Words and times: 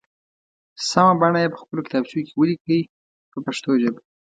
سمه 0.89 1.13
بڼه 1.19 1.39
یې 1.43 1.51
په 1.53 1.57
خپلو 1.61 1.85
کتابچو 1.85 2.23
کې 2.25 2.33
ولیکئ 2.39 2.81
په 3.31 3.39
پښتو 3.45 3.69
ژبه. 3.81 4.01